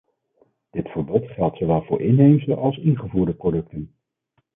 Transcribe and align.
Dit 0.69 0.87
verbod 0.89 1.27
geldt 1.27 1.57
zowel 1.57 1.81
voor 1.83 2.01
inheemse 2.01 2.55
als 2.55 2.77
ingevoerde 2.77 3.33
producten. 3.33 3.95